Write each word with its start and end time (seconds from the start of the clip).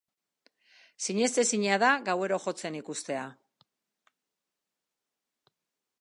Sinestezina 1.07 1.77
da 1.83 1.91
gauero 2.09 2.41
jotzen 2.47 2.79
ikustea. 2.79 3.27